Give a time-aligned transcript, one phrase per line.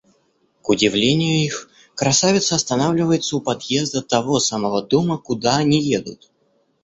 [0.63, 6.31] К удивлению их, красавица останавливается у подъезда того самого дома, куда они едут.